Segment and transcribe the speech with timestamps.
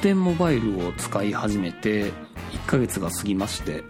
[0.00, 2.12] 楽天モバイルを使い始めて1
[2.66, 3.84] ヶ月が過ぎまして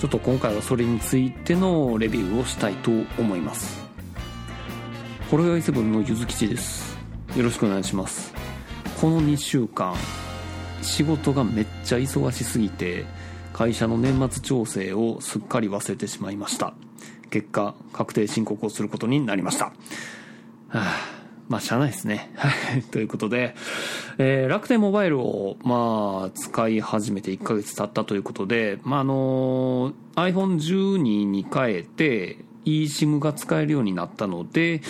[0.00, 3.80] ちょっと今回はそれについてのレビューをしたいと思います。
[5.30, 6.98] ホロヨイセブンのゆずきちです。
[7.36, 8.34] よろしくお願いします。
[9.00, 9.94] この2週間
[10.82, 13.04] 仕事がめっちゃ忙しすぎて
[13.52, 16.74] 会社の年末調整をすっかり忘れてしまいました。
[17.30, 19.72] 結果確定申告をすることになりました、は
[20.72, 21.19] あ。
[21.50, 22.30] まあ、しゃあないですね。
[22.36, 22.82] はい。
[22.92, 23.56] ということで、
[24.18, 34.82] えー、楽天モバイルを、まあ、使い始めて1ヶ月経ったということで、まあ、あのー、iPhone12 に変えて、eSIM が使えるようになったので、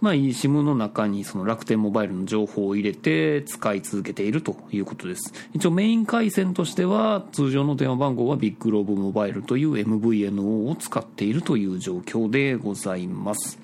[0.00, 5.32] まあ、eSIM の中にその楽天モバイルの情報を入れて使い続けているということです。
[5.52, 13.63] 一応メイン回線としては通常の電話番号はビッグローブモバイルという MVNO を使っているという状況でございます。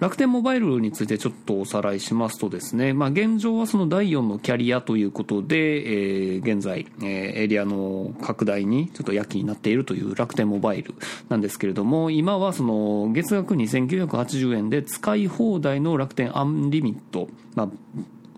[0.00, 7.06] 楽天モバイルについてちょっとおさらいしますとですね、まあ、現状はその第4のキャリアということで、えー、現在、えー、
[7.40, 10.94] エリアの拡大にちょっと躍起になっているという楽天モバイル
[11.28, 17.68] なんですけれども、今はその月額2980円で使い放題の楽天アンリミット、まあ、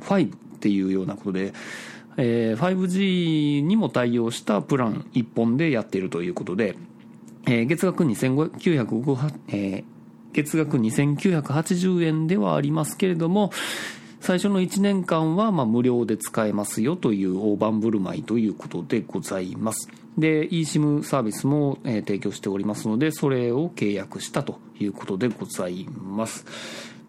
[0.04, 1.52] 5っていうようなことで、
[2.16, 6.76] えー、5G にも対応したプラン1本でやっているということで、
[7.46, 9.99] えー、月額2958、えー
[10.32, 13.50] 月額2980円ではありますけれども、
[14.20, 19.88] 最初の1年間はま無料で使えますよという大盤振る舞いということでございます。
[20.18, 26.44] で、eSIM サービスも、提供しておりますので、それを契約したということでございます。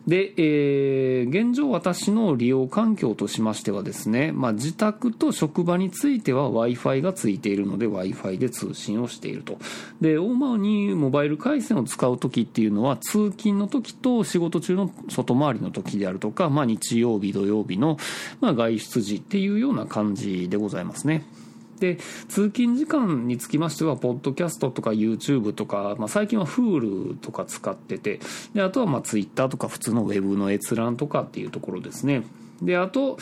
[0.07, 9.57] で、えー、現状私の利用環境としましてはですね、まあ、自宅と職場については Wi-Fi がついているので Wi-Fi で通信をしていると。
[10.01, 17.97] で、主にモバイル回線を使う時っていうのは通勤の時と仕事中の外回りの時であるとか、まあ、日曜日、土曜日の、
[18.39, 21.25] まあ、外出時っていうような感じでございますね。
[21.81, 21.97] で、
[22.29, 28.19] 通勤時間につきましては、ポッドキャストとか YouTube とか、まあ、最近は Hulu とか使ってて、
[28.53, 32.21] で、あとはまあ Twitter とか普通の Web の閲覧とかっていうところですね。
[32.61, 33.17] で、あと、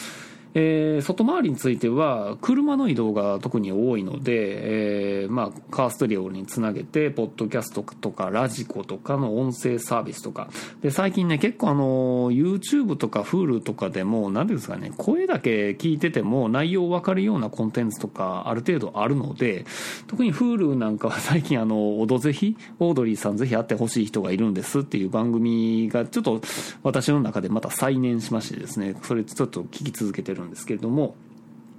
[0.53, 10.49] えー、外回りについては車の移動が特に多いので、えー、まあ、カーストリオにつなげてポッドキャストとかラジコとかの音声サービスとか。
[10.81, 19.65] で最近ね結構あの YouTube とか Hulu とかでも何ですかね声だけ聞いてても内容分かるようなコンテンツとかある程度あるので
[20.07, 26.41] 特に Hulu なんかは 最近あの「オドぜひ」オードリーさんぜひ会ってほしい人がいるんですっていう番組がちょっと
[26.83, 31.15] 私の中でまた再燃しましてですねそれちょっと聞き続けてるるんですけれども、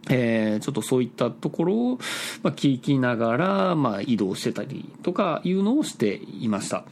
[0.08, 1.98] えー、ちょっとそういったところを、
[2.42, 6.84] まあ、聞きながら、まあ、移動してたりとかいうのをしていました。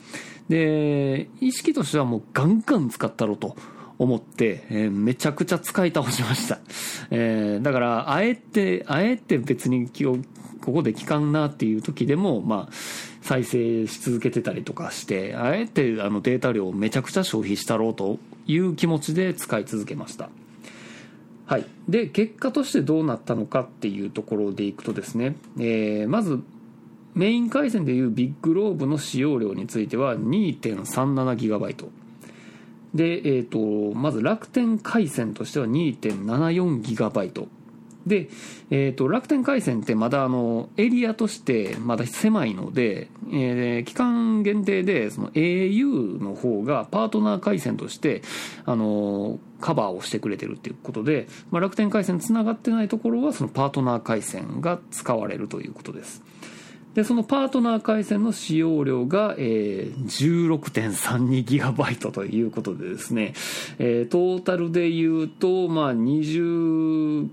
[0.49, 3.57] で、意識としてはもうガンガン使ったろと
[3.99, 6.59] 思って、えー、めちゃくちゃ使い倒しました。
[7.11, 12.73] えー、だから、あえて、あえて別にここで聞かんなっていう時でも、まあ、
[13.23, 20.31] 再生し続けてたりとかして、あえてあのデータ量をめちゃくちゃ消費したろうという気持ちで使い続けました。
[21.49, 26.41] はい、で結果としてどうなったのかっていうところでいくとですね、えー、まず
[27.15, 31.89] メイン回線でいうビッグローブの使用量については 2.37GB
[32.95, 37.49] で、えーと、まず楽天回線としては 2.74GB
[38.09, 38.29] で、
[38.71, 48.23] えーと、楽天回線ってまだあのエリアとしてまだ狭いので、えー、期間限定でその au の方がパートナー回線として
[48.65, 56.23] あのカバーをしてくれてるっていうことで、まあ、楽天回線つながってないところはそのパートナー回線が使われるということです。
[56.99, 63.35] で、そのパートナー回線の使用量が、えー、16.32GB ということでですね、
[63.79, 67.29] えー、トータルで言うと、まあ、20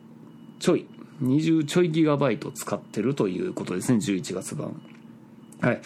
[0.59, 0.85] ちょい、
[1.23, 4.81] 20ちょいギガバイト使ってるということですね、11月版。
[5.61, 5.81] はい。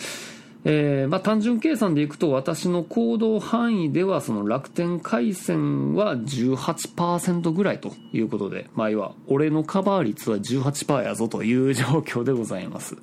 [0.65, 12.97] えー、まあ単純計算でいくと私の行動範囲ではその楽天回線は18%ぐらいということで、まあ要は俺のカバー率は18%やぞという状況でございます。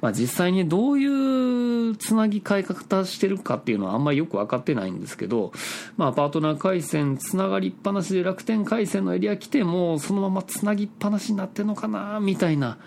[0.00, 5.52] まあ実際にどういうつなぎ替え方してるかっていうのはあんまりよく分かってないんですけど、
[5.96, 12.78] まあパートナー回線つながりっぱなしで楽天回線のエリア来てもそのままつなぎっぱなしになってんのかなみたいな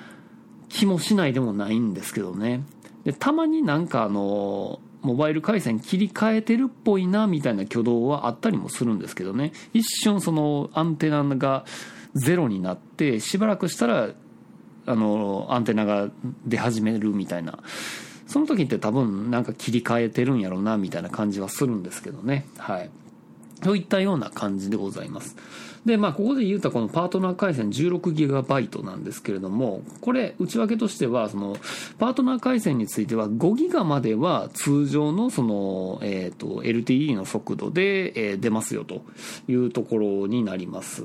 [0.69, 2.61] 気もしないでもないんですけどね。
[3.05, 9.53] で、たまになんかあの、モバイル回線切り替えてるっぽいなみたいな挙動はあったりもするんですけどね。
[9.73, 11.63] 一瞬そのアンテナが
[12.15, 14.09] ゼロになって、しばらくしたら、
[14.87, 16.09] あの、アンテナが
[16.45, 17.59] 出始めるみたいな。
[18.27, 22.47] その時って多分なんか切り替えてるんやろうなみたいな感じはするんですけどね。
[22.57, 22.89] はい。
[23.61, 25.35] といったような感じでございます。
[25.85, 31.57] で、まあ、ここで言うたこのパートナー回線 16GB なんですけれども、これ、内訳としては、その、
[31.99, 39.03] パートナー回線については 5GB までは通常のその、えっ、ー、と、LTE の速度で、えー、出ますよと
[39.47, 41.03] いうところになります。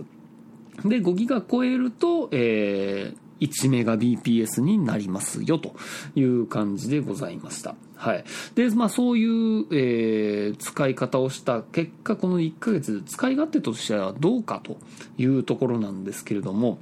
[0.84, 5.74] で、5ギガ超えると、えー、1メガ BPS になりますよと
[6.14, 7.74] いう感じでございました。
[8.00, 8.24] はい。
[8.54, 14.78] で、まあそういう、えー、使い方をした結果、この1ヶ月使い勝手としてはどうかと
[15.18, 16.78] いうところなんですけれども、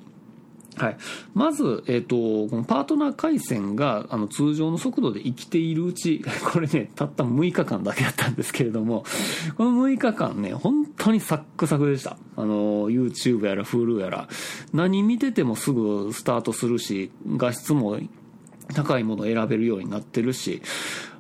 [0.76, 0.96] はい、
[1.34, 9.04] まず、えっ、ー、と、このパートナー回線があの通常の速度で生きているうち、 これね、たった6日間だけだったんですけれども、
[9.56, 12.16] この6日間ね、本当にサックサクでした。
[12.36, 14.28] あの、YouTube やら Hulu やら、
[14.72, 17.98] 何見ててもすぐスタートするし、画質も
[18.74, 20.62] 高いものを選べるようになってるし、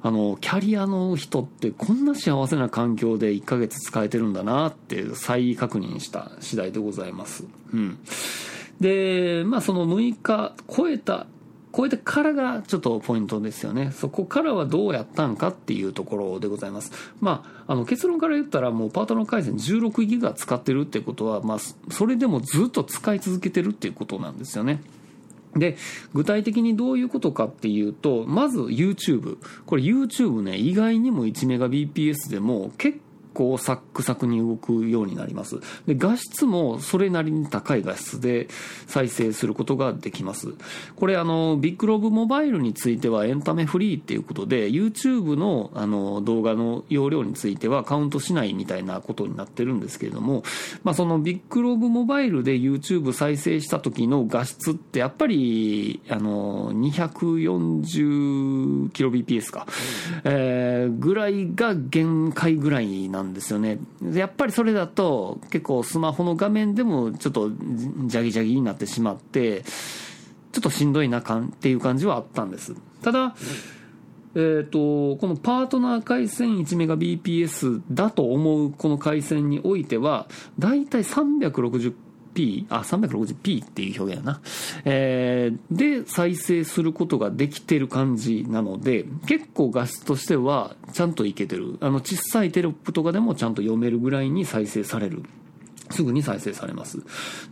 [0.02, 7.44] あの、キャリアの人ってこんな幸せな環境で1ヶ月使えてるんだなって再確認した次第でございます。
[7.72, 7.98] うん。
[8.80, 11.26] で、まあその6日超えた、
[11.76, 13.90] 超えてからがちょっとポイントですよね。
[13.92, 16.92] そこからはどうやったんかっていうところでございます。
[17.20, 21.58] まあ、あの結論から言ったらもうパートナー回線16ギガ使ってるってことは、まあ、
[21.90, 24.80] それでもずっと使い続けてるっていうことなんですよね。
[25.54, 25.76] で、
[26.14, 29.38] 具体的にどういうことかっていうと、まず YouTube。
[29.66, 32.98] これ YouTube ね、意外にも 1Mbps でも結
[33.38, 35.60] 構サックサクに動くようになります。
[35.86, 38.48] で、画質もそれなりに高い画質で
[38.88, 40.54] 再生することができます。
[40.96, 50.42] これあの、ビッグロブモバイルについてはエンタメフリーっていうことで、YouTube のあの動画の容量についてはカウントしないみたいなことになってるんですけれども、
[50.82, 59.68] まあそのビッグロブモバイルで YouTube 再生した時の画質ってやっぱり、あの、240kbps か、
[60.24, 63.78] えー、ぐらいが限界ぐらいなんんですよね。
[64.12, 69.62] やっぱりそれだと結構スマホの画面でもちょっとジャギジャギになってしまって、
[70.50, 72.74] ちょっとしんどいな感っていう感じはあったんです。
[73.02, 73.36] ただ、
[74.34, 80.26] えーと、このパートナー回線 1Mbps だと思うこの回線においては、
[80.58, 81.94] だいたい360
[82.38, 84.40] P、あ、360p っていう表現やな。
[84.84, 91.78] えー、で、再生することができてる感じなので、結構画質としてはちゃんといけてる。
[91.80, 95.24] あの、小さいテロップとかでもちゃんと読めるぐらいに再生される。
[95.90, 96.98] すぐに再生されます。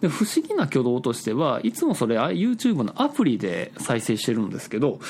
[0.01, 5.01] で、不思議な挙動としては、いつもそれ YouTube のアプリで再生してるんですけど、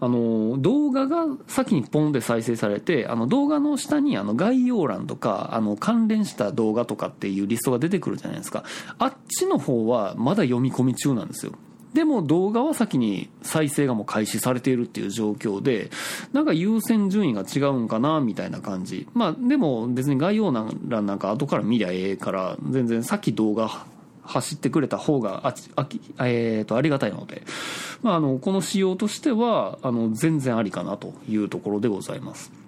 [0.00, 8.64] あの、動画が先にポンで再生されて、あの動画の下にあの概要欄とか、あの関連した動画とかっていうリストが出てくるじゃないですか。
[8.98, 11.52] あっちの方はまだ読み込み中なんですよ。
[11.94, 15.90] でも動画は先に再生がもう開始されているっていう状況で、
[16.34, 19.08] なんか優先順位が違うんかなみたいな感じ。
[19.14, 23.86] まあでも別に概要欄なんか後から見りゃええから、全然さっき動画
[24.26, 25.86] 走ってくれた方がああ,、
[26.26, 27.42] えー、とありがたいので、
[28.02, 32.65] まあ、あのこの仕様としてはあの全然ありかなというところでございます。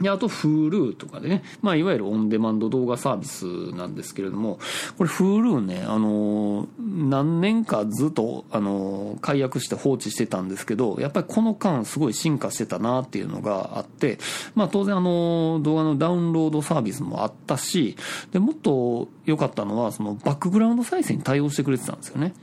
[0.00, 4.58] で、あと Hulu とかでね、まあ、いわゆるオンデマンド動画サービスなんですけれども、
[4.98, 14.18] これ Hulu ね、あの、何年かずっと、あの、解約して放置してたんですけど、やっぱりこの間すごい進化してたなっていうのがあって、
[14.54, 17.96] まあ、当然あの、動画のダウンロードサービスもあったし、
[18.32, 22.34] で、もっと良かったのは、そのバックグラウンド再生に対応してくれてたんですよね。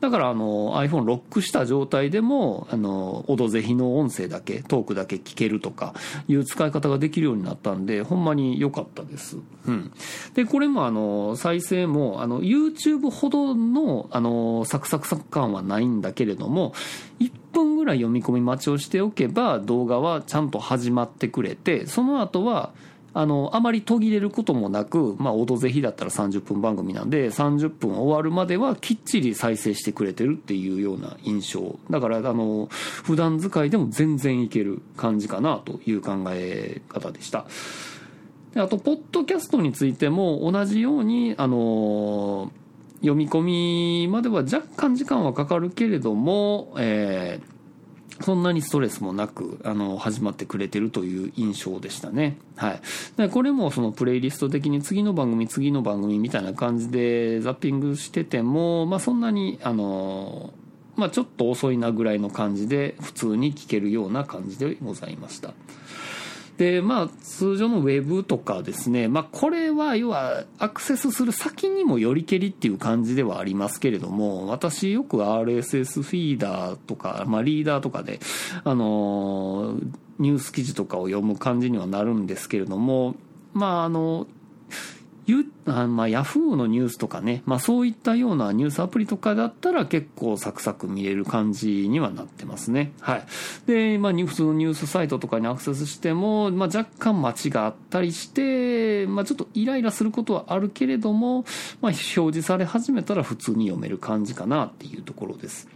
[0.00, 5.94] だからあの iPhone ロックした状態でも、あの、オドぜひの音声だけ、トークだけ聞けるとか
[6.26, 9.36] いう使い方ができるようになったんで、ほんまに良かったです。
[9.66, 9.92] うん。
[10.34, 16.72] で、これもあの、再生も、あの、YouTube ほどの、あの、サクサクサク感はないんだけれども、
[17.20, 22.72] 1分ぐらい読み込み待ちをしておけば、動画はちゃんと始まってくれて、その後は、
[23.12, 31.78] あの、あまり途切れることもなく、まあ、オドぜひだったら30分番組なんで、30分終わるまではきっちり再生してくれてるっていうような印象。
[31.90, 37.46] だから、あの、普段使いでも全然いける感じかなという考え方でした。
[38.54, 42.52] であと、ポッドキャストについても同じように、あの、
[43.00, 47.49] 読み込みまでは若干時間はかかるけれども、えー
[48.20, 52.36] そんなにストレスもなく、あの、始まってくれてるという印象でしたね。
[52.56, 52.80] はい。
[53.16, 60.52] で、これもそのプレイリスト的に次の番組、次の番組みたいな感じでザッピングしてても、まあそんなに、あの、
[60.96, 65.54] まあちょっと遅いなぐらいの感じで普通に聞けるような感じでございました。
[66.60, 78.20] で、まあ、通常のウェブとかですね、まあ、これは、要は、アクセスする先にもよりけりっていう感じではありますけれども、私よく RSS フィーダーとか、まあ、リーダーとかで、
[78.62, 79.78] あの、
[80.18, 83.14] ニュース記事とかを読む感じにはなるんですけれども、
[83.54, 84.26] まあ、あの、
[85.66, 92.92] あまあ、ヤフーのニュースとかね、まあ、そういったようなニュースアプリとかだったら結構サクサク見れる感じにはなってますね。
[93.00, 93.26] はい。
[93.66, 101.44] で、まあ、普通のニュースサイトとかにアクセスしても、まあ、若干待ちがあったりして、まあ、ちょっとイライラすることはあるけれども、
[101.80, 105.68] まあ、表示され始めたら普通に読める感じかなっていうところです。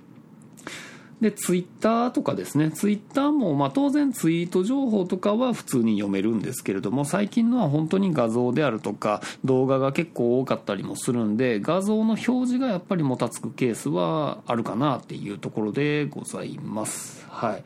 [1.24, 17.24] で、ツイッターとかですね、ツイッターも、まあ当然ツイート情報とかは普通に読めるんですけれども、最近のは本当に画像であるとか、動画が結構多かったりもするんで、画像の表示がやっぱりもたつくケースはあるかなっていうところでございます。
[17.30, 17.64] はい。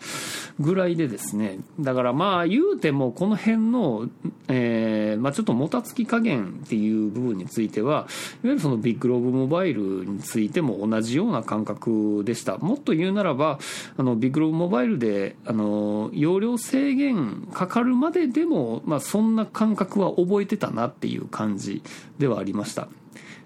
[0.61, 4.09] ぐらいでですね、だからまあ言うてもこの辺の、
[4.47, 8.07] えー、まあちょっともたつき加減っていう部分については、いわ
[8.45, 12.59] ゆるそのビッグローブモバイルについても同じような感覚でした。
[12.59, 13.48] もっと言うならば、
[13.97, 21.83] あの、ビッグローブモバイルで、あの、容量制限かかるまででも、まあそんな感覚は覚えてたなっていう感じ
[22.19, 22.89] ではありました。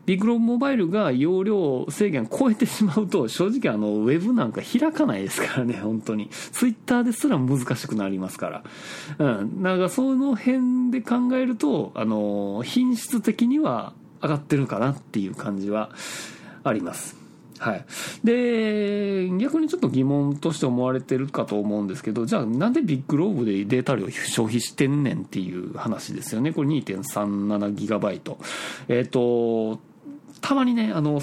[0.04, 6.28] ビッグローブモバイルが容量制限超えてしまうと、正直あの、ウェブなんか開かないですからね、本当に。
[6.28, 8.62] ツイッターですら難しくなりますか
[9.18, 9.34] ら。
[9.40, 9.62] うん。
[9.62, 15.90] なんかその辺で考えると、あの、品質的には上がってるかなっていう感じは
[16.64, 17.21] あります。
[17.62, 17.84] はい。
[18.24, 26.52] で、逆にちょっと疑問として思われてるかと思うんですけど、じゃあなんでビッグローブでデータ量消費してんねんっていう話ですよね。
[26.52, 28.36] これ 2.37GB。
[28.88, 29.80] えっ、ー、と、
[30.40, 31.20] たまにね、あの、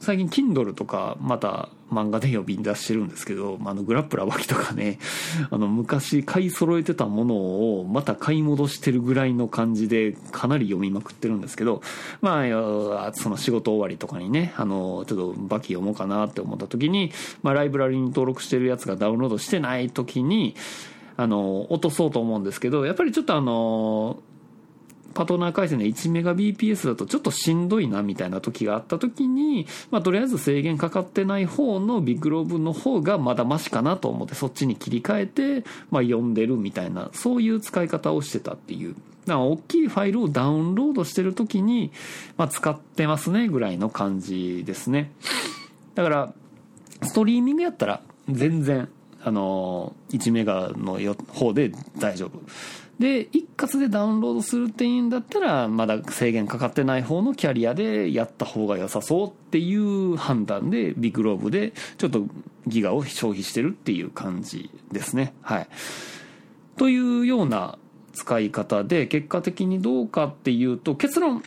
[0.00, 4.98] 最近 Kindle とかまた漫画で呼び出してるんですけど、まあのグラップラー脇とかね、
[5.50, 11.82] あの昔買い揃えてたものをまた買い戻してるぐらいの感じでかなり読みまくってるんですけど、
[12.20, 17.12] まあ、その仕事終わりとかにね、あの、ちょっとバキ読もうかなって思った時に、
[17.42, 20.54] まあライブラリに登録してるやつがダウンロードしてない時に、
[21.16, 24.18] あの、落とそうと思うんですけど、やっぱりちょっとあの、
[25.16, 38.94] パートナー回線で 1Mbps だとちょっとしんどいなみたいな時があった時に、まあ、とりあえず制限かかってない方のビッグローブの方がまだマシかなと思ってそっちに切り替えて、まあ、読んでるみたいな、そういう使い方をしてたっていう。
[39.26, 41.90] 大きいファイルをダウンロードしてる時に、
[42.36, 45.10] まあ、使ってますねぐらいの感じですね。
[45.94, 46.32] だから、
[47.02, 48.88] ストリーミングやったら全然、
[49.24, 50.98] あの、1メガの
[51.32, 52.42] 方で大丈夫。
[52.98, 62.26] で、一括でダウンロードするっていうんだったら、まだ制限かかってない方のキャリアでやった方が良さそうっていう判断で、ビッグローブでちょっと
[62.66, 65.34] ギガを消費してるっていう感じですね。
[65.42, 65.68] はい。
[66.76, 67.78] というような
[68.14, 71.42] 使い方で、結果的にどうかっていうと、結論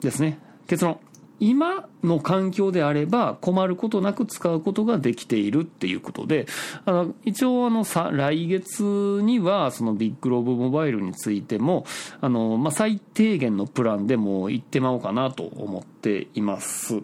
[0.00, 0.38] ですね。
[0.66, 0.98] 結論。
[1.38, 6.46] 今の環境であれば困ることなく使うことができているっていうことで、
[6.84, 8.82] あの、一応あのさ、来月
[9.22, 11.84] にはそのビッグローブモバイルについても、
[12.20, 17.02] あの、まあ、最低限のプランでも行ってまおうかなと思っています。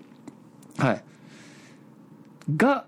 [0.78, 1.04] はい。
[2.56, 2.86] が、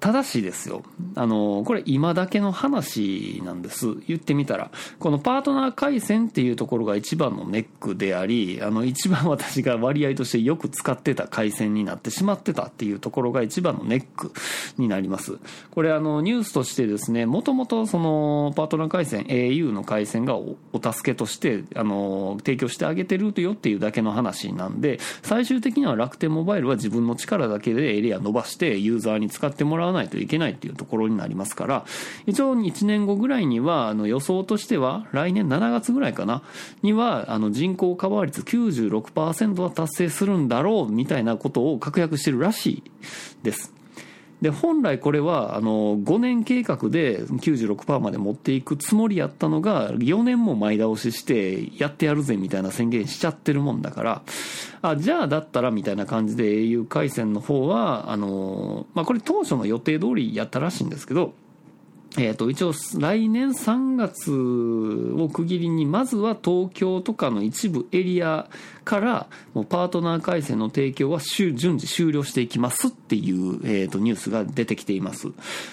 [0.00, 0.82] 正しいですよ。
[1.14, 3.94] あの、これ今だけの話なんです。
[4.06, 4.70] 言ってみたら。
[4.98, 14.32] このパートナー回線っていうところが一番のネックであり、あの、一番私が割合としてよく使ってた回線になってしまってたっていうところが一番のネック
[14.76, 15.38] になります。
[15.70, 31.84] これあの、ニュースとしてですね、もともとその、パートナー回線 au の回線がお助けとして、あの、提供してあげてるよっていうだけの話なんで、最終的には楽天モバイルは自分の力だけでエリア伸ばしてユーザーに使ってもらわないといけないっていうところになりますから、
[32.26, 36.42] 一応1年後ぐらいには、あの予想としては、来年7月ぐらいかな、
[36.82, 42.82] には、あの人口カバー率96%は達成するんだろう、みたいなことを確約してるらしい
[43.42, 43.75] です。
[44.42, 54.22] で、本来これは、あの、5年計画で96%まで持っていくつもりやったのが、4年も前倒しして、やってやるぜみたいな宣言しちゃってるもんだから、
[54.82, 61.32] あ、じゃあだったらみたいな感じで au 回線の方は、あの、まあ、これ当初の予定通りやったらしいんですけど、
[62.18, 64.32] えっ、ー、と、一応、来年3月
[65.22, 68.48] を区切りに、まずは東京とかの一部エリア
[68.84, 75.28] から、もうパートナー回線の提供は順次終了していきますっていう、え、ー、と、ニュースが出てきています。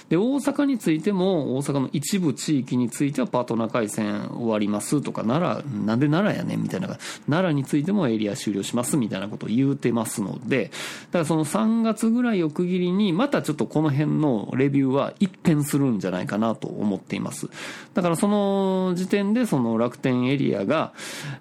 [0.09, 6.87] で、大阪についても、大阪の一部地域についてはパートナー回線終わりますとか、奈良、なんで奈良やねんみたいな、
[7.27, 10.69] 奈良についてもエリア終了しますみたいなことを言うてますので、だ
[11.13, 17.47] からその3月ぐらいを区切りに、またちょっとこの辺のレビューは一変するんじゃないかかなと思っています。
[17.93, 20.93] だからその時点でその楽天エリアが、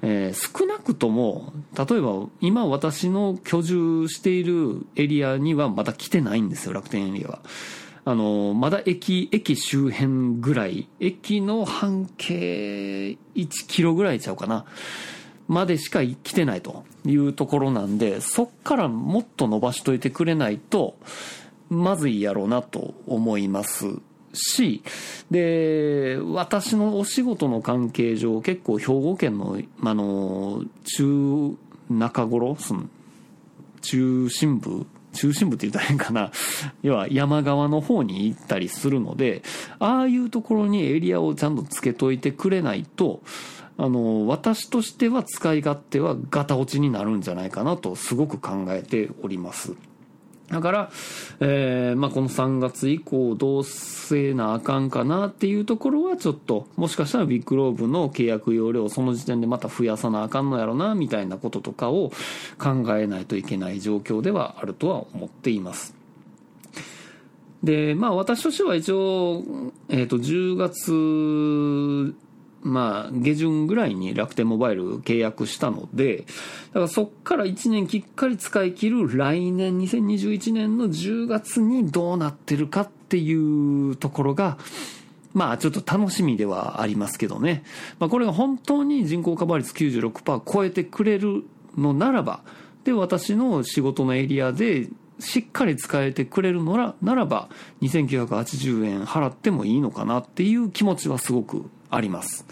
[0.02, 7.38] えー、少なくとも、例えば今私の居住しているエリアにはまだ来てないんですよ、楽天エリアは。
[8.04, 14.64] あの、まだ駅、駅周辺ぐらい、駅の半径1キロぐらいちゃうかな。
[15.48, 20.96] までしか来てないというところなんで、そっからもっと伸ばしといてくれないと、
[21.68, 23.86] まずいやろうなと思います
[24.32, 24.82] し、
[25.30, 31.56] で、私のお仕事の関係上、結構兵庫県の、あの、中、
[31.90, 32.84] 中頃、その、
[33.82, 36.30] 中心部、中心部って言ったら変かな。
[36.82, 39.42] 要は山側の方に行ったりするので、
[39.78, 43.22] ああいうところにエリアをちゃんとつけといてくれないと、
[43.76, 49.74] あの、私としては使い勝手はガタ落ちになるんじゃないかなとすごく考えております。
[50.52, 50.90] だから、
[51.40, 62.12] えー、まあ、この3月以降どうせなあかんかなっていうところはちょっと、もしかしたらビッグローブの契約容量をその時点でまた増やさなあかんのやろな、みたいなこととかを
[62.58, 65.94] 考えないといけない状況ではあるとは思っています。
[67.62, 69.42] で、まあ私としては一応、
[69.88, 72.14] えっ、ー、と、10月
[72.62, 76.24] まあ、下旬ぐらいに楽天モバイル契約したので、だ
[76.74, 84.58] からそっから1年きっかり使い切る来年2021年の10月にどうなってるかっていうところが、
[85.34, 87.64] まあちょっと楽しみではありますけどね。
[87.98, 91.44] まあこれが本当に人口カバー率96%超えてくれる
[91.76, 92.42] のならば、
[92.84, 94.88] で、私の仕事のエリアで
[95.18, 97.48] しっかり使えてくれるのらならば、
[97.80, 102.44] 2980円払ってもいいのかなっていう気持ちはすごくあります。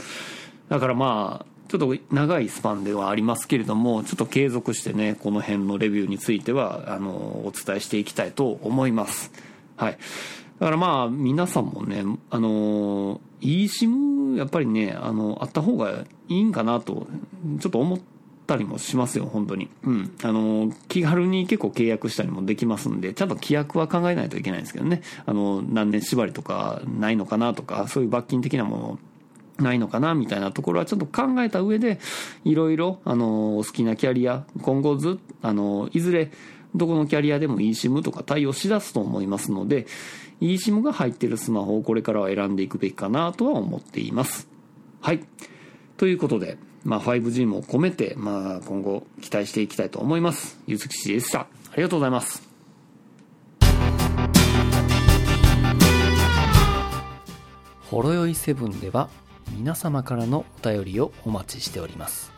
[0.68, 9.32] だからまあ、ちょっと長いスパンではありますけれども、ちょっと継続してね、この辺のレビューについては、あの、お伝えしていきたいと思います。
[9.76, 9.98] はい。
[10.58, 17.06] だからまあ、皆さんもね、あの、eSIM やっぱりね、あの、あった方がいいんかなと、
[17.60, 18.00] ちょっと思っ
[18.46, 19.68] たりもしますよ、本当に。
[19.84, 20.12] うん。
[20.22, 25.02] あの、気軽に結構契約したりもできますんで、ちゃんと規約は考えないといけないんですけどね。
[25.24, 28.98] あの、何年縛りとかないのかなとか、そういう罰金的なもの
[29.62, 32.00] ないのかなみたいなところはちょっと考えた上で、
[32.44, 36.30] いろいろ、あの、お好きなキャリア、今後ず、あの、いずれ、
[36.74, 39.86] どこのキャリアでも eSIM とか対応しだすと思いますので、
[40.40, 44.48] eSIM が入ってるスマホをこれからは選んでいくべきかなとは思っています。
[45.00, 45.20] はい。
[45.96, 50.58] ということで、まあ 5G も込めて、まあ今後期待していきたいと思います。
[50.66, 51.40] ゆずきしでした。
[51.40, 52.48] ありがとうございます。
[57.90, 59.10] ほろよいセブンでは
[59.50, 62.32] 皆様からのお便りをお待ちしております。